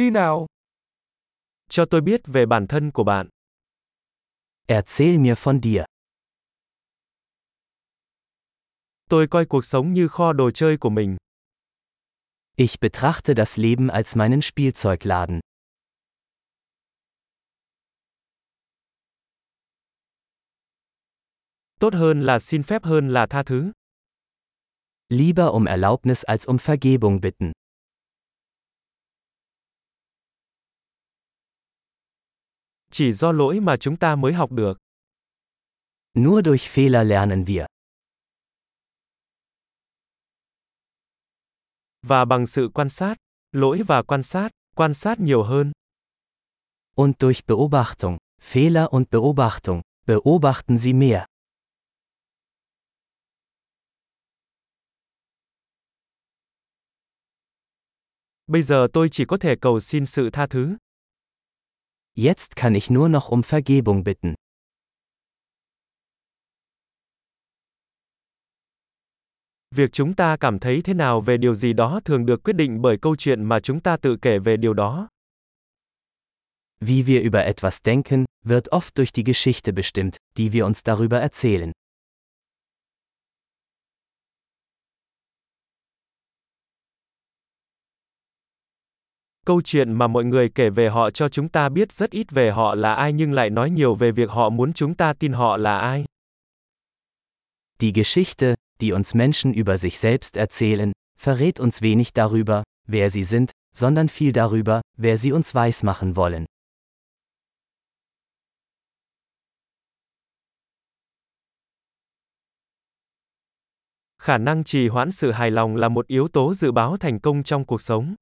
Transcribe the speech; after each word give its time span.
Đi 0.00 0.10
nào. 0.10 0.46
Cho 1.68 1.84
tôi 1.90 2.00
biết 2.00 2.20
về 2.24 2.46
bản 2.46 2.66
thân 2.66 2.90
của 2.90 3.04
bạn. 3.04 3.28
Erzähl 4.66 5.20
mir 5.20 5.34
von 5.42 5.60
dir. 5.60 5.82
Tôi 9.08 9.26
coi 9.30 9.46
cuộc 9.46 9.64
sống 9.64 9.92
như 9.92 10.08
kho 10.08 10.32
đồ 10.32 10.50
chơi 10.50 10.76
của 10.76 10.90
mình. 10.90 11.16
Ich 12.56 12.80
betrachte 12.80 13.34
das 13.36 13.58
Leben 13.58 13.88
als 13.88 14.16
meinen 14.16 14.40
Spielzeugladen. 14.40 15.40
Tốt 21.80 21.94
hơn 21.94 22.20
là 22.20 22.38
xin 22.38 22.62
phép 22.62 22.84
hơn 22.84 23.08
là 23.08 23.26
tha 23.26 23.42
thứ. 23.42 23.72
Lieber 25.08 25.48
um 25.48 25.64
Erlaubnis 25.64 26.22
als 26.24 26.46
um 26.48 26.56
Vergebung 26.56 27.20
bitten. 27.20 27.52
Chỉ 33.00 33.12
do 33.12 33.32
lỗi 33.32 33.60
mà 33.60 33.76
chúng 33.76 33.96
ta 33.96 34.16
mới 34.16 34.32
học 34.32 34.52
được. 34.52 34.78
Nur 36.14 36.44
durch 36.44 36.68
Fehler 36.68 37.04
lernen 37.04 37.44
wir. 37.44 37.66
Và 42.02 42.24
bằng 42.24 42.46
sự 42.46 42.68
quan 42.74 42.88
sát, 42.88 43.16
lỗi 43.52 43.82
và 43.86 44.02
quan 44.02 44.22
sát, 44.22 44.50
quan 44.76 44.94
sát 44.94 45.20
nhiều 45.20 45.42
hơn. 45.42 45.72
Und 46.96 47.14
durch 47.18 47.46
Beobachtung, 47.46 48.18
Fehler 48.42 48.88
und 48.88 49.10
Beobachtung, 49.10 49.80
beobachten 50.06 50.78
Sie 50.78 50.92
mehr. 50.92 51.24
Bây 58.46 58.62
giờ 58.62 58.88
tôi 58.92 59.08
chỉ 59.12 59.24
có 59.24 59.36
thể 59.36 59.56
cầu 59.60 59.80
xin 59.80 60.06
sự 60.06 60.30
tha 60.32 60.46
thứ. 60.46 60.76
Jetzt 62.16 62.56
kann 62.56 62.74
ich 62.74 62.90
nur 62.90 63.08
noch 63.08 63.28
um 63.30 63.42
Vergebung 63.42 64.04
bitten. 64.04 64.34
Việc 69.74 69.92
chúng 69.92 70.14
ta 70.14 70.36
cảm 70.36 70.58
thấy 70.58 70.82
thế 70.82 70.94
nào 70.94 71.20
về 71.20 71.36
điều 71.36 71.54
gì 71.54 71.72
đó 71.72 72.00
thường 72.04 72.26
được 72.26 72.42
quyết 72.44 72.56
định 72.56 72.82
bởi 72.82 72.96
câu 73.02 73.16
chuyện 73.16 73.44
mà 73.44 73.60
chúng 73.60 73.80
ta 73.80 73.96
tự 73.96 74.16
kể 74.22 74.38
về 74.38 74.56
điều 74.56 74.74
đó. 74.74 75.08
Wie 76.80 77.04
wir 77.06 77.22
über 77.22 77.46
etwas 77.46 77.80
denken, 77.84 78.24
wird 78.44 78.70
oft 78.70 78.94
durch 78.94 79.12
die 79.12 79.24
Geschichte 79.24 79.72
bestimmt, 79.72 80.16
die 80.38 80.52
wir 80.52 80.64
uns 80.64 80.82
darüber 80.84 81.20
erzählen. 81.20 81.72
Câu 89.46 89.62
chuyện 89.64 89.92
mà 89.92 90.06
mọi 90.06 90.24
người 90.24 90.48
kể 90.48 90.70
về 90.70 90.88
họ 90.88 91.10
cho 91.10 91.28
chúng 91.28 91.48
ta 91.48 91.68
biết 91.68 91.92
rất 91.92 92.10
ít 92.10 92.30
về 92.30 92.50
họ 92.50 92.74
là 92.74 92.94
ai 92.94 93.12
nhưng 93.12 93.32
lại 93.32 93.50
nói 93.50 93.70
nhiều 93.70 93.94
về 93.94 94.12
việc 94.12 94.30
họ 94.30 94.48
muốn 94.48 94.72
chúng 94.72 94.94
ta 94.94 95.12
tin 95.12 95.32
họ 95.32 95.56
là 95.56 95.78
ai. 95.78 96.04
Die 97.80 97.92
Geschichte, 97.92 98.54
die 98.80 98.90
uns 98.90 99.14
Menschen 99.14 99.52
über 99.52 99.76
sich 99.76 99.96
selbst 99.96 100.36
erzählen, 100.36 100.92
verrät 101.24 101.58
uns 101.58 101.82
wenig 101.82 102.12
darüber, 102.14 102.62
wer 102.88 103.08
sie 103.08 103.24
sind, 103.24 103.50
sondern 103.74 104.08
viel 104.08 104.32
darüber, 104.32 104.80
wer 104.98 105.16
sie 105.16 105.32
uns 105.32 105.54
weismachen 105.54 106.14
wollen. 106.14 106.44
Khả 114.18 114.38
năng 114.38 114.64
trì 114.64 114.88
hoãn 114.88 115.10
sự 115.12 115.30
hài 115.30 115.50
lòng 115.50 115.76
là 115.76 115.88
một 115.88 116.06
yếu 116.06 116.28
tố 116.28 116.54
dự 116.54 116.72
báo 116.72 116.96
thành 116.96 117.20
công 117.20 117.42
trong 117.42 117.64
cuộc 117.64 117.82
sống. 117.82 118.14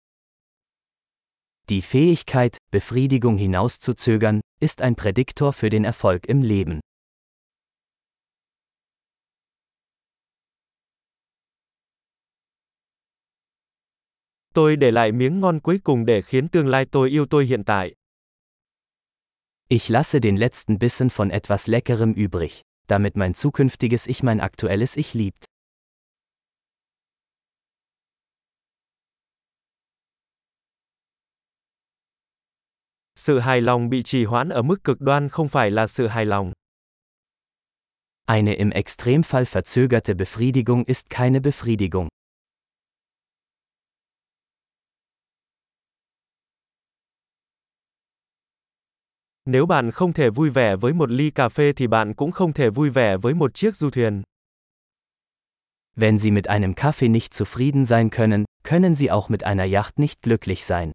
Die 1.70 1.82
Fähigkeit, 1.82 2.56
Befriedigung 2.70 3.36
hinauszuzögern, 3.36 4.40
ist 4.58 4.80
ein 4.80 4.94
Prädiktor 4.96 5.52
für 5.52 5.68
den 5.68 5.84
Erfolg 5.84 6.26
im 6.26 6.40
Leben. 6.40 6.80
Tôi 14.54 14.76
để 14.76 14.90
lại 14.90 15.12
miếng 15.12 15.40
ngon 15.40 15.60
cuối 15.60 15.78
cùng 15.84 16.06
để 16.06 16.22
khiến 16.22 16.48
tương 16.48 16.66
lai 16.66 16.84
tôi 16.92 17.10
yêu 17.10 17.26
tôi 17.30 17.46
hiện 17.46 17.64
tại. 17.64 17.94
Ich 19.68 19.90
lasse 19.90 20.18
den 20.20 20.36
letzten 20.36 20.78
Bissen 20.78 21.10
von 21.10 21.28
etwas 21.28 21.68
Leckerem 21.68 22.14
übrig, 22.14 22.62
damit 22.86 23.16
mein 23.16 23.34
zukünftiges 23.34 24.06
Ich 24.06 24.22
mein 24.22 24.40
aktuelles 24.40 24.96
Ich 24.96 25.14
liebt. 25.14 25.44
Sự 33.28 33.38
hài 33.38 33.60
lòng 33.60 33.88
bị 33.88 34.02
trì 34.02 34.24
hoãn 34.24 34.48
ở 34.48 34.62
mức 34.62 34.84
cực 34.84 35.00
đoan 35.00 35.28
không 35.28 35.48
phải 35.48 35.70
là 35.70 35.86
sự 35.86 36.06
hài 36.06 36.24
lòng. 36.24 36.52
Eine 38.26 38.54
im 38.54 38.70
Extremfall 38.70 39.44
verzögerte 39.44 40.14
Befriedigung 40.14 40.84
ist 40.86 41.10
keine 41.10 41.38
Befriedigung. 41.38 42.08
Nếu 49.44 49.66
bạn 49.66 49.90
không 49.90 50.12
thể 50.12 50.30
vui 50.30 50.50
vẻ 50.50 50.76
với 50.76 50.92
một 50.92 51.10
ly 51.10 51.30
cà 51.30 51.48
phê 51.48 51.72
thì 51.72 51.86
bạn 51.86 52.14
cũng 52.14 52.32
không 52.32 52.52
thể 52.52 52.70
vui 52.70 52.90
vẻ 52.90 53.16
với 53.16 53.34
một 53.34 53.54
chiếc 53.54 53.76
du 53.76 53.90
thuyền. 53.90 54.22
Wenn 55.96 56.18
Sie 56.18 56.30
mit 56.30 56.46
einem 56.46 56.74
Kaffee 56.74 57.12
nicht 57.12 57.32
zufrieden 57.32 57.84
sein 57.84 58.10
können, 58.10 58.44
können 58.64 58.94
Sie 58.94 59.10
auch 59.10 59.30
mit 59.30 59.42
einer 59.42 59.74
Yacht 59.74 59.98
nicht 59.98 60.22
glücklich 60.22 60.64
sein. 60.64 60.92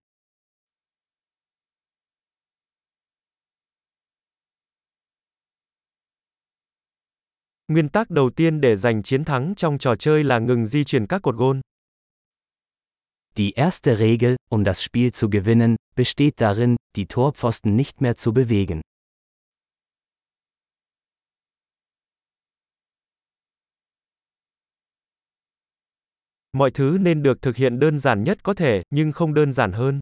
Nguyên 7.68 7.90
tắc 7.90 8.10
đầu 8.10 8.30
tiên 8.30 8.62
để 8.62 8.76
giành 8.76 9.04
chiến 9.04 9.26
thắng 9.26 9.54
trong 9.58 9.78
trò 9.78 9.96
chơi 9.96 10.24
là 10.24 10.40
ngừng 10.40 10.66
di 10.66 10.84
chuyển 10.84 11.08
các 11.08 11.22
cột 11.22 11.36
gôn. 11.36 11.62
Die 13.36 13.52
erste 13.56 13.96
Regel, 13.96 14.36
um 14.50 14.64
das 14.64 14.80
Spiel 14.80 15.10
zu 15.10 15.30
gewinnen, 15.30 15.76
besteht 15.96 16.34
darin, 16.38 16.76
die 16.98 17.06
Torpfosten 17.06 17.76
nicht 17.76 18.02
mehr 18.02 18.16
zu 18.16 18.34
bewegen. 18.34 18.82
Mọi 26.58 26.72
thứ 26.72 26.98
nên 27.02 27.24
được 27.24 27.42
thực 27.42 27.56
hiện 27.56 27.80
đơn 27.80 28.00
giản 28.00 28.24
nhất 28.24 28.44
có 28.44 28.54
thể, 28.54 28.82
nhưng 28.90 29.12
không 29.12 29.34
đơn 29.34 29.54
giản 29.54 29.72
hơn. 29.74 30.00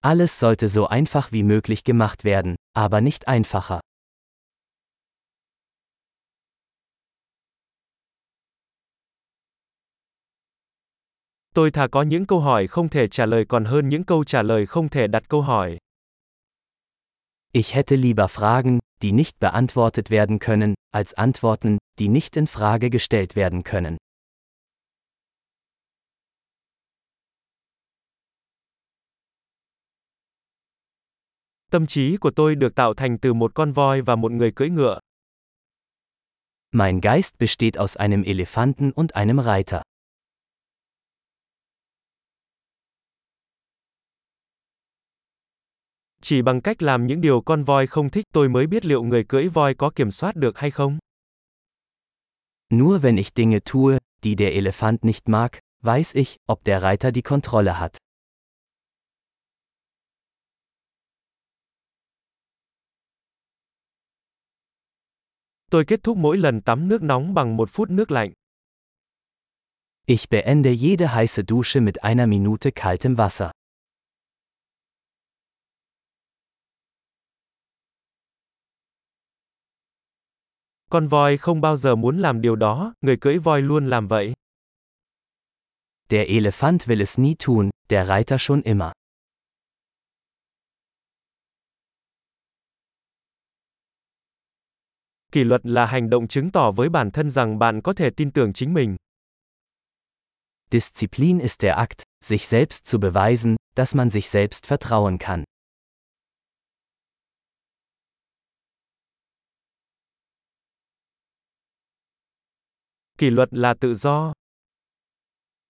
Alles 0.00 0.44
sollte 0.44 0.68
so 0.68 0.82
einfach 0.82 1.30
wie 1.30 1.46
möglich 1.46 1.84
gemacht 1.84 2.24
werden, 2.24 2.54
aber 2.72 3.00
nicht 3.02 3.24
einfacher. 3.26 3.80
Tôi 11.54 11.70
thà 11.70 11.86
có 11.86 12.02
những 12.02 12.26
câu 12.26 12.40
hỏi 12.40 12.66
không 12.66 12.88
thể 12.88 13.06
trả 13.06 13.26
lời 13.26 13.44
còn 13.48 13.64
hơn 13.64 13.88
những 13.88 14.04
câu 14.04 14.24
trả 14.24 14.42
lời 14.42 14.66
không 14.66 14.88
thể 14.88 15.06
đặt 15.06 15.22
câu 15.28 15.42
hỏi. 15.42 15.78
Ich 17.52 17.74
hätte 17.74 17.96
lieber 17.96 18.30
Fragen, 18.30 18.78
die 19.02 19.12
nicht 19.12 19.38
beantwortet 19.40 20.10
werden 20.10 20.38
können, 20.38 20.74
als 20.90 21.14
Antworten, 21.14 21.78
die 21.98 22.08
nicht 22.08 22.36
in 22.36 22.44
Frage 22.44 22.90
gestellt 22.90 23.34
werden 23.34 23.62
können. 23.62 23.96
Tâm 31.70 31.86
trí 31.86 32.16
của 32.16 32.30
tôi 32.36 32.54
được 32.54 32.74
tạo 32.74 32.94
thành 32.94 33.18
từ 33.18 33.32
một 33.32 33.54
con 33.54 33.72
voi 33.72 34.00
và 34.00 34.16
một 34.16 34.32
người 34.32 34.52
cưỡi 34.56 34.70
ngựa. 34.70 34.98
Mein 36.72 37.00
Geist 37.00 37.38
besteht 37.38 37.76
aus 37.76 37.96
einem 37.96 38.22
Elefanten 38.22 38.92
und 38.94 39.12
einem 39.12 39.38
Reiter. 39.38 39.81
Chỉ 46.22 46.42
bằng 46.42 46.60
cách 46.60 46.82
làm 46.82 47.06
những 47.06 47.20
điều 47.20 47.40
con 47.40 47.64
voi 47.64 47.86
không 47.86 48.10
thích 48.10 48.26
tôi 48.32 48.48
mới 48.48 48.66
biết 48.66 48.84
liệu 48.84 49.02
người 49.02 49.24
cưỡi 49.24 49.48
voi 49.48 49.74
có 49.74 49.90
kiểm 49.90 50.10
soát 50.10 50.36
được 50.36 50.58
hay 50.58 50.70
không. 50.70 50.98
Nur 52.70 53.02
wenn 53.02 53.16
ich 53.16 53.34
Dinge 53.34 53.58
tue, 53.72 53.98
die 54.22 54.34
der 54.38 54.52
Elefant 54.54 54.96
nicht 55.02 55.28
mag, 55.28 55.50
weiß 55.82 56.14
ich, 56.14 56.36
ob 56.52 56.64
der 56.64 56.82
Reiter 56.82 57.14
die 57.14 57.22
Kontrolle 57.22 57.72
hat. 57.72 57.92
Tôi 65.70 65.84
kết 65.84 66.02
thúc 66.02 66.16
mỗi 66.16 66.36
lần 66.38 66.60
tắm 66.60 66.88
nước 66.88 67.02
nóng 67.02 67.34
bằng 67.34 67.56
một 67.56 67.70
phút 67.70 67.90
nước 67.90 68.10
lạnh. 68.10 68.32
Ich 70.06 70.30
beende 70.30 70.70
jede 70.70 71.08
heiße 71.08 71.42
Dusche 71.48 71.80
mit 71.80 71.96
einer 71.96 72.28
Minute 72.28 72.70
kaltem 72.70 73.14
Wasser. 73.16 73.50
Con 80.92 81.08
voi 81.08 81.36
không 81.36 81.60
bao 81.60 81.76
giờ 81.76 81.94
muốn 81.94 82.18
làm 82.18 82.40
điều 82.40 82.56
đó, 82.56 82.94
người 83.00 83.16
cưỡi 83.20 83.38
voi 83.38 83.62
luôn 83.62 83.90
làm 83.90 84.08
vậy. 84.08 84.32
Der 86.08 86.28
Elefant 86.28 86.78
will 86.78 87.00
es 87.00 87.18
nie 87.18 87.34
tun, 87.46 87.70
der 87.88 88.08
Reiter 88.08 88.40
schon 88.40 88.62
immer. 88.62 88.92
Kỷ 95.32 95.44
luật 95.44 95.60
là 95.66 95.86
hành 95.86 96.10
động 96.10 96.28
chứng 96.28 96.50
tỏ 96.50 96.70
với 96.70 96.88
bản 96.88 97.10
thân 97.10 97.30
rằng 97.30 97.58
bạn 97.58 97.80
có 97.82 97.92
thể 97.92 98.10
tin 98.10 98.30
tưởng 98.30 98.52
chính 98.52 98.74
mình. 98.74 98.96
Disziplin 100.70 101.40
ist 101.40 101.62
der 101.62 101.76
Akt, 101.76 102.02
sich 102.24 102.44
selbst 102.44 102.84
zu 102.84 102.98
beweisen, 102.98 103.56
dass 103.76 103.96
man 103.96 104.10
sich 104.10 104.26
selbst 104.28 104.66
vertrauen 104.66 105.18
kann. 105.18 105.44
Kỷ 113.22 113.30
luật 113.30 113.48
là 113.50 113.74
tự 113.80 113.94
do. 113.94 114.32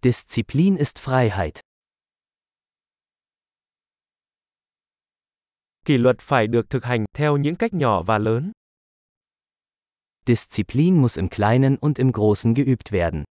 Disziplin 0.02 0.78
ist 0.78 0.98
Freiheit. 0.98 1.60
Kỷ 5.86 5.98
luật 5.98 6.16
phải 6.20 6.48
được 6.48 6.70
thực 6.70 6.84
hành 6.84 7.06
theo 7.14 7.38
những 7.38 7.56
cách 7.56 7.74
nhỏ 7.74 8.04
và 8.04 8.18
lớn. 8.18 8.52
Disziplin 10.26 11.02
muss 11.02 11.18
im 11.18 11.30
Kleinen 11.30 11.76
und 11.82 11.98
im 11.98 12.12
Großen 12.12 12.54
geübt 12.54 12.92
werden. 12.92 13.24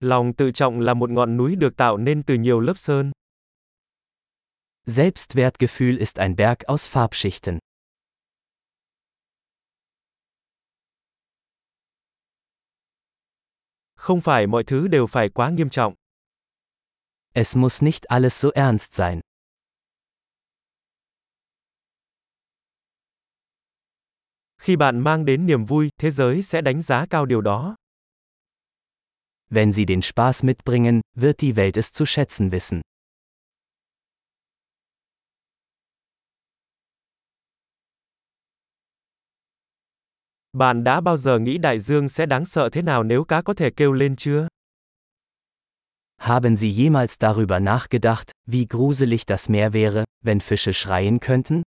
Lòng 0.00 0.32
tự 0.36 0.50
trọng 0.50 0.80
là 0.80 0.94
một 0.94 1.10
ngọn 1.10 1.36
núi 1.36 1.56
được 1.56 1.76
tạo 1.76 1.96
nên 1.96 2.22
từ 2.22 2.34
nhiều 2.34 2.60
lớp 2.60 2.74
sơn. 2.76 3.12
Selbstwertgefühl 4.86 5.98
ist 5.98 6.18
ein 6.18 6.36
Berg 6.36 6.58
aus 6.66 6.96
Farbschichten. 6.96 7.58
Không 14.00 14.20
phải 14.20 14.46
mọi 14.46 14.64
thứ 14.64 14.88
đều 14.88 15.06
phải 15.06 15.28
quá 15.28 15.50
nghiêm 15.50 15.70
trọng. 15.70 15.94
Es 17.32 17.56
muss 17.56 17.82
nicht 17.82 18.02
alles 18.02 18.34
so 18.44 18.48
ernst 18.54 18.92
sein. 18.92 19.20
Khi 24.58 24.76
bạn 24.76 25.00
mang 25.00 25.24
đến 25.24 25.46
niềm 25.46 25.64
vui, 25.64 25.88
thế 25.98 26.10
giới 26.10 26.42
sẽ 26.42 26.60
đánh 26.60 26.82
giá 26.82 27.06
cao 27.10 27.26
điều 27.26 27.40
đó. 27.40 27.76
Wenn 29.50 29.72
Sie 29.72 29.84
den 29.84 30.00
Spaß 30.00 30.46
mitbringen, 30.46 31.00
wird 31.14 31.36
die 31.40 31.56
Welt 31.56 31.76
es 31.76 31.92
zu 31.92 32.06
schätzen 32.06 32.50
wissen. 32.50 32.80
Bạn 40.52 40.84
đã 40.84 41.00
bao 41.00 41.16
giờ 41.16 41.38
nghĩ 41.38 41.58
đại 41.58 41.78
dương 41.78 42.08
sẽ 42.08 42.26
đáng 42.26 42.44
sợ 42.44 42.68
thế 42.68 42.82
nào 42.82 43.02
nếu 43.02 43.24
cá 43.24 43.42
có 43.42 43.54
thể 43.54 43.70
kêu 43.70 43.92
lên 43.92 44.16
chưa? 44.16 44.48
Haben 46.16 46.56
Sie 46.56 46.70
jemals 46.70 47.14
darüber 47.18 47.62
nachgedacht, 47.62 48.32
wie 48.46 48.66
gruselig 48.68 49.26
das 49.26 49.50
Meer 49.50 49.72
wäre, 49.72 50.04
wenn 50.24 50.40
Fische 50.40 50.72
schreien 50.72 51.18
könnten? 51.18 51.62